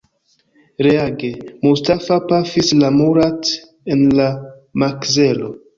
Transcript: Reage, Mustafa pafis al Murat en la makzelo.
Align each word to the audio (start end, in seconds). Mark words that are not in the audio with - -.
Reage, 0.87 1.29
Mustafa 1.67 2.17
pafis 2.33 2.75
al 2.79 2.85
Murat 2.97 3.55
en 3.97 4.07
la 4.21 4.31
makzelo. 4.85 5.59